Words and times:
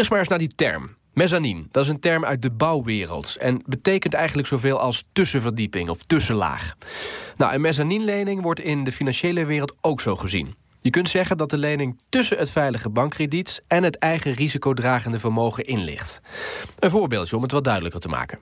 Eerst 0.00 0.12
maar 0.12 0.20
eens 0.20 0.28
naar 0.28 0.38
die 0.38 0.54
term. 0.54 0.96
Mezzanine, 1.12 1.64
dat 1.70 1.84
is 1.84 1.90
een 1.90 2.00
term 2.00 2.24
uit 2.24 2.42
de 2.42 2.50
bouwwereld... 2.50 3.36
en 3.36 3.62
betekent 3.66 4.14
eigenlijk 4.14 4.48
zoveel 4.48 4.78
als 4.78 5.04
tussenverdieping 5.12 5.88
of 5.88 6.02
tussenlaag. 6.02 6.74
Nou, 7.36 7.54
een 7.54 7.60
mezzanine-lening 7.60 8.42
wordt 8.42 8.60
in 8.60 8.84
de 8.84 8.92
financiële 8.92 9.44
wereld 9.44 9.74
ook 9.80 10.00
zo 10.00 10.16
gezien. 10.16 10.54
Je 10.80 10.90
kunt 10.90 11.08
zeggen 11.08 11.36
dat 11.36 11.50
de 11.50 11.58
lening 11.58 12.00
tussen 12.08 12.38
het 12.38 12.50
veilige 12.50 12.90
bankkrediet... 12.90 13.62
en 13.66 13.82
het 13.82 13.98
eigen 13.98 14.32
risicodragende 14.32 15.18
vermogen 15.18 15.64
in 15.64 15.84
ligt. 15.84 16.20
Een 16.78 16.90
voorbeeldje 16.90 17.36
om 17.36 17.42
het 17.42 17.52
wat 17.52 17.64
duidelijker 17.64 18.00
te 18.00 18.08
maken. 18.08 18.38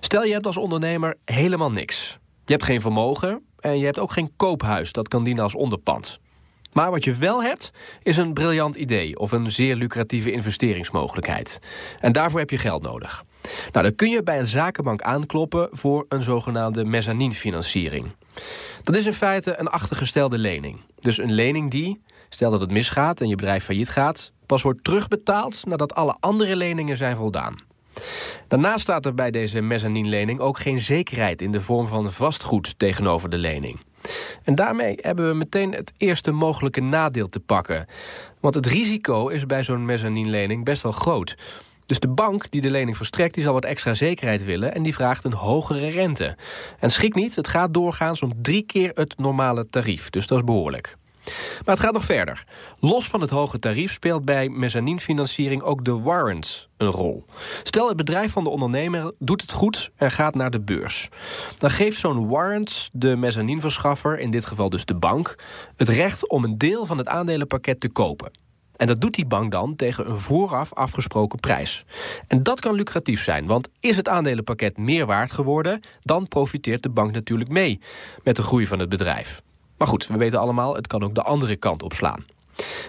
Stel 0.00 0.24
je 0.24 0.32
hebt 0.32 0.46
als 0.46 0.56
ondernemer 0.56 1.16
helemaal 1.24 1.72
niks. 1.72 2.18
Je 2.44 2.52
hebt 2.52 2.64
geen 2.64 2.80
vermogen 2.80 3.42
en 3.60 3.78
je 3.78 3.84
hebt 3.84 3.98
ook 3.98 4.12
geen 4.12 4.32
koophuis... 4.36 4.92
dat 4.92 5.08
kan 5.08 5.24
dienen 5.24 5.42
als 5.42 5.54
onderpand. 5.54 6.18
Maar 6.74 6.90
wat 6.90 7.04
je 7.04 7.14
wel 7.14 7.42
hebt, 7.42 7.70
is 8.02 8.16
een 8.16 8.32
briljant 8.32 8.76
idee... 8.76 9.18
of 9.18 9.32
een 9.32 9.50
zeer 9.50 9.76
lucratieve 9.76 10.32
investeringsmogelijkheid. 10.32 11.60
En 12.00 12.12
daarvoor 12.12 12.38
heb 12.38 12.50
je 12.50 12.58
geld 12.58 12.82
nodig. 12.82 13.24
Nou, 13.72 13.84
dan 13.84 13.94
kun 13.94 14.10
je 14.10 14.22
bij 14.22 14.38
een 14.38 14.46
zakenbank 14.46 15.02
aankloppen... 15.02 15.68
voor 15.72 16.06
een 16.08 16.22
zogenaamde 16.22 16.84
mezzanine-financiering. 16.84 18.06
Dat 18.82 18.96
is 18.96 19.06
in 19.06 19.12
feite 19.12 19.60
een 19.60 19.68
achtergestelde 19.68 20.38
lening. 20.38 20.80
Dus 21.00 21.18
een 21.18 21.32
lening 21.32 21.70
die, 21.70 22.02
stel 22.28 22.50
dat 22.50 22.60
het 22.60 22.70
misgaat 22.70 23.20
en 23.20 23.28
je 23.28 23.36
bedrijf 23.36 23.64
failliet 23.64 23.90
gaat... 23.90 24.32
pas 24.46 24.62
wordt 24.62 24.84
terugbetaald 24.84 25.66
nadat 25.66 25.94
alle 25.94 26.16
andere 26.20 26.56
leningen 26.56 26.96
zijn 26.96 27.16
voldaan. 27.16 27.56
Daarnaast 28.48 28.80
staat 28.80 29.06
er 29.06 29.14
bij 29.14 29.30
deze 29.30 29.60
mezzanine-lening 29.60 30.40
ook 30.40 30.58
geen 30.58 30.80
zekerheid... 30.80 31.42
in 31.42 31.52
de 31.52 31.60
vorm 31.60 31.88
van 31.88 32.12
vastgoed 32.12 32.78
tegenover 32.78 33.30
de 33.30 33.38
lening. 33.38 33.80
En 34.42 34.54
daarmee 34.54 34.98
hebben 35.00 35.28
we 35.28 35.34
meteen 35.34 35.72
het 35.72 35.92
eerste 35.96 36.30
mogelijke 36.30 36.80
nadeel 36.80 37.26
te 37.26 37.40
pakken. 37.40 37.86
Want 38.40 38.54
het 38.54 38.66
risico 38.66 39.28
is 39.28 39.46
bij 39.46 39.62
zo'n 39.62 39.84
mezzanine-lening 39.84 40.64
best 40.64 40.82
wel 40.82 40.92
groot. 40.92 41.36
Dus 41.86 42.00
de 42.00 42.08
bank 42.08 42.50
die 42.50 42.60
de 42.60 42.70
lening 42.70 42.96
verstrekt, 42.96 43.34
die 43.34 43.42
zal 43.42 43.52
wat 43.52 43.64
extra 43.64 43.94
zekerheid 43.94 44.44
willen... 44.44 44.74
en 44.74 44.82
die 44.82 44.94
vraagt 44.94 45.24
een 45.24 45.34
hogere 45.34 45.88
rente. 45.88 46.36
En 46.78 46.90
schrik 46.90 47.14
niet, 47.14 47.36
het 47.36 47.48
gaat 47.48 47.74
doorgaans 47.74 48.22
om 48.22 48.42
drie 48.42 48.62
keer 48.62 48.90
het 48.94 49.18
normale 49.18 49.68
tarief. 49.70 50.10
Dus 50.10 50.26
dat 50.26 50.38
is 50.38 50.44
behoorlijk. 50.44 50.96
Maar 51.64 51.74
het 51.74 51.84
gaat 51.84 51.92
nog 51.92 52.04
verder. 52.04 52.44
Los 52.80 53.08
van 53.08 53.20
het 53.20 53.30
hoge 53.30 53.58
tarief 53.58 53.92
speelt 53.92 54.24
bij 54.24 54.48
mezzaninefinanciering 54.48 55.62
ook 55.62 55.84
de 55.84 55.98
warrants 56.00 56.68
een 56.76 56.90
rol. 56.90 57.24
Stel, 57.62 57.88
het 57.88 57.96
bedrijf 57.96 58.32
van 58.32 58.44
de 58.44 58.50
ondernemer 58.50 59.12
doet 59.18 59.40
het 59.40 59.52
goed 59.52 59.90
en 59.96 60.10
gaat 60.10 60.34
naar 60.34 60.50
de 60.50 60.60
beurs. 60.60 61.08
Dan 61.58 61.70
geeft 61.70 62.00
zo'n 62.00 62.28
warrant 62.28 62.90
de 62.92 63.16
mezzaninverschaffer, 63.16 64.18
in 64.18 64.30
dit 64.30 64.46
geval 64.46 64.70
dus 64.70 64.84
de 64.84 64.94
bank... 64.94 65.38
het 65.76 65.88
recht 65.88 66.28
om 66.28 66.44
een 66.44 66.58
deel 66.58 66.86
van 66.86 66.98
het 66.98 67.08
aandelenpakket 67.08 67.80
te 67.80 67.88
kopen. 67.88 68.30
En 68.76 68.86
dat 68.86 69.00
doet 69.00 69.14
die 69.14 69.26
bank 69.26 69.50
dan 69.50 69.76
tegen 69.76 70.10
een 70.10 70.18
vooraf 70.18 70.72
afgesproken 70.72 71.40
prijs. 71.40 71.84
En 72.26 72.42
dat 72.42 72.60
kan 72.60 72.74
lucratief 72.74 73.22
zijn, 73.22 73.46
want 73.46 73.68
is 73.80 73.96
het 73.96 74.08
aandelenpakket 74.08 74.78
meer 74.78 75.06
waard 75.06 75.32
geworden... 75.32 75.80
dan 76.02 76.28
profiteert 76.28 76.82
de 76.82 76.90
bank 76.90 77.12
natuurlijk 77.12 77.50
mee 77.50 77.80
met 78.22 78.36
de 78.36 78.42
groei 78.42 78.66
van 78.66 78.78
het 78.78 78.88
bedrijf. 78.88 79.42
Maar 79.78 79.88
goed, 79.88 80.06
we 80.06 80.18
weten 80.18 80.38
allemaal, 80.38 80.74
het 80.74 80.86
kan 80.86 81.02
ook 81.02 81.14
de 81.14 81.22
andere 81.22 81.56
kant 81.56 81.82
op 81.82 81.92
slaan. 81.92 82.24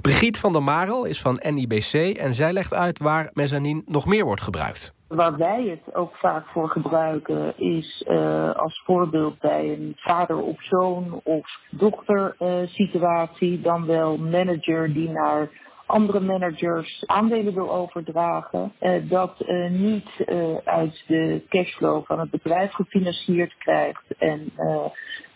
Brigitte 0.00 0.40
van 0.40 0.52
der 0.52 0.62
Marel 0.62 1.04
is 1.04 1.20
van 1.20 1.40
NIBC 1.42 2.16
en 2.18 2.34
zij 2.34 2.52
legt 2.52 2.74
uit 2.74 2.98
waar 2.98 3.30
mezzanine 3.32 3.82
nog 3.86 4.06
meer 4.06 4.24
wordt 4.24 4.42
gebruikt. 4.42 4.94
Waar 5.08 5.36
wij 5.36 5.78
het 5.84 5.94
ook 5.94 6.16
vaak 6.16 6.46
voor 6.46 6.68
gebruiken 6.68 7.58
is 7.58 8.06
uh, 8.08 8.54
als 8.54 8.82
voorbeeld 8.84 9.38
bij 9.38 9.72
een 9.72 9.92
vader 9.96 10.36
op 10.36 10.60
zoon 10.60 11.20
of 11.24 11.46
dochter 11.70 12.36
uh, 12.38 12.68
situatie, 12.68 13.60
dan 13.60 13.86
wel 13.86 14.16
manager 14.16 14.92
die 14.92 15.08
naar 15.08 15.48
andere 15.86 16.20
managers 16.20 17.02
aandelen 17.06 17.54
wil 17.54 17.72
overdragen. 17.72 18.72
Uh, 18.80 19.10
dat 19.10 19.34
uh, 19.46 19.70
niet 19.70 20.08
uh, 20.26 20.56
uit 20.64 21.02
de 21.06 21.42
cashflow 21.48 22.04
van 22.06 22.18
het 22.18 22.30
bedrijf 22.30 22.72
gefinancierd 22.72 23.54
krijgt 23.58 24.04
en 24.18 24.52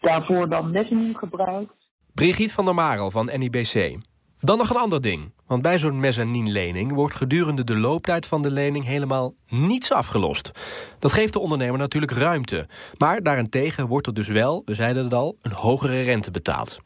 daarvoor 0.00 0.48
dan 0.48 0.70
mezzanine 0.70 1.18
gebruikt. 1.18 1.72
Brigitte 2.14 2.54
van 2.54 2.64
der 2.64 2.74
Marel 2.74 3.10
van 3.10 3.30
NIBC. 3.36 3.98
Dan 4.40 4.58
nog 4.58 4.70
een 4.70 4.76
ander 4.76 5.00
ding. 5.00 5.32
Want 5.46 5.62
bij 5.62 5.78
zo'n 5.78 6.00
mezzanine-lening 6.00 6.92
wordt 6.92 7.14
gedurende 7.14 7.64
de 7.64 7.76
looptijd 7.76 8.26
van 8.26 8.42
de 8.42 8.50
lening 8.50 8.84
helemaal 8.84 9.34
niets 9.48 9.92
afgelost. 9.92 10.50
Dat 10.98 11.12
geeft 11.12 11.32
de 11.32 11.38
ondernemer 11.38 11.78
natuurlijk 11.78 12.12
ruimte. 12.12 12.66
Maar 12.98 13.22
daarentegen 13.22 13.86
wordt 13.86 14.06
er 14.06 14.14
dus 14.14 14.28
wel, 14.28 14.62
we 14.64 14.74
zeiden 14.74 15.04
het 15.04 15.14
al, 15.14 15.36
een 15.42 15.52
hogere 15.52 16.02
rente 16.02 16.30
betaald. 16.30 16.78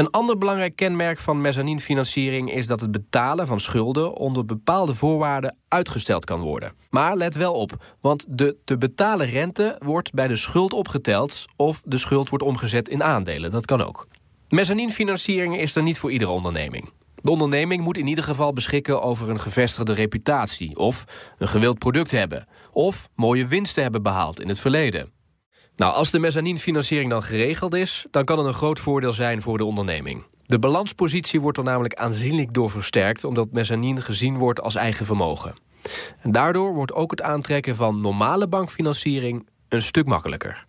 Een 0.00 0.10
ander 0.10 0.38
belangrijk 0.38 0.76
kenmerk 0.76 1.18
van 1.18 1.40
mezzaninefinanciering 1.40 2.52
is 2.52 2.66
dat 2.66 2.80
het 2.80 2.90
betalen 2.90 3.46
van 3.46 3.60
schulden 3.60 4.14
onder 4.14 4.44
bepaalde 4.44 4.94
voorwaarden 4.94 5.56
uitgesteld 5.68 6.24
kan 6.24 6.40
worden. 6.40 6.72
Maar 6.90 7.16
let 7.16 7.34
wel 7.34 7.54
op, 7.54 7.84
want 8.00 8.24
de 8.28 8.56
te 8.64 8.78
betalen 8.78 9.26
rente 9.26 9.76
wordt 9.78 10.12
bij 10.12 10.28
de 10.28 10.36
schuld 10.36 10.72
opgeteld 10.72 11.44
of 11.56 11.82
de 11.84 11.98
schuld 11.98 12.28
wordt 12.28 12.44
omgezet 12.44 12.88
in 12.88 13.02
aandelen. 13.02 13.50
Dat 13.50 13.66
kan 13.66 13.82
ook. 13.82 14.06
Mezzaninefinanciering 14.48 15.58
is 15.58 15.76
er 15.76 15.82
niet 15.82 15.98
voor 15.98 16.12
iedere 16.12 16.30
onderneming. 16.30 16.90
De 17.14 17.30
onderneming 17.30 17.82
moet 17.82 17.96
in 17.96 18.06
ieder 18.06 18.24
geval 18.24 18.52
beschikken 18.52 19.02
over 19.02 19.30
een 19.30 19.40
gevestigde 19.40 19.92
reputatie... 19.92 20.76
of 20.76 21.04
een 21.38 21.48
gewild 21.48 21.78
product 21.78 22.10
hebben... 22.10 22.46
of 22.72 23.08
mooie 23.14 23.46
winsten 23.46 23.82
hebben 23.82 24.02
behaald 24.02 24.40
in 24.40 24.48
het 24.48 24.58
verleden. 24.58 25.19
Nou, 25.80 25.94
als 25.94 26.10
de 26.10 26.18
mezzaninefinanciering 26.18 27.10
dan 27.10 27.22
geregeld 27.22 27.74
is... 27.74 28.06
dan 28.10 28.24
kan 28.24 28.38
het 28.38 28.46
een 28.46 28.54
groot 28.54 28.80
voordeel 28.80 29.12
zijn 29.12 29.42
voor 29.42 29.58
de 29.58 29.64
onderneming. 29.64 30.24
De 30.46 30.58
balanspositie 30.58 31.40
wordt 31.40 31.58
er 31.58 31.64
namelijk 31.64 31.94
aanzienlijk 31.94 32.54
door 32.54 32.70
versterkt... 32.70 33.24
omdat 33.24 33.52
mezzanin 33.52 34.02
gezien 34.02 34.36
wordt 34.36 34.60
als 34.60 34.74
eigen 34.74 35.06
vermogen. 35.06 35.54
En 36.20 36.32
daardoor 36.32 36.74
wordt 36.74 36.92
ook 36.92 37.10
het 37.10 37.22
aantrekken 37.22 37.76
van 37.76 38.00
normale 38.00 38.48
bankfinanciering 38.48 39.48
een 39.68 39.82
stuk 39.82 40.06
makkelijker. 40.06 40.66